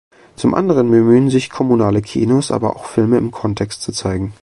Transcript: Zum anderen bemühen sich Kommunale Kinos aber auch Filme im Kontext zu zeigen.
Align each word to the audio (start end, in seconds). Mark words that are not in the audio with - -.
Zum 0.35 0.55
anderen 0.55 0.89
bemühen 0.89 1.29
sich 1.29 1.51
Kommunale 1.51 2.01
Kinos 2.01 2.49
aber 2.51 2.75
auch 2.75 2.85
Filme 2.85 3.19
im 3.19 3.29
Kontext 3.29 3.83
zu 3.83 3.91
zeigen. 3.91 4.33